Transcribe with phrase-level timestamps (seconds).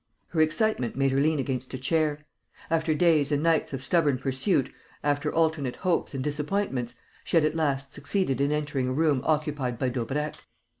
[0.29, 2.25] Her excitement made her lean against a chair.
[2.71, 4.71] After days and nights of stubborn pursuit,
[5.03, 9.77] after alternate hopes and disappointments, she had at last succeeded in entering a room occupied
[9.77, 10.37] by Daubrecq.